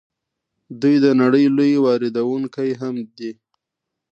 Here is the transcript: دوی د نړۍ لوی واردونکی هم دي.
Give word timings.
دوی 0.81 0.95
د 1.03 1.07
نړۍ 1.21 1.45
لوی 1.57 1.73
واردونکی 1.85 2.69
هم 2.81 2.95
دي. 3.17 3.31